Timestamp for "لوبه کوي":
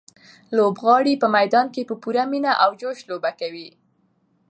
3.09-3.69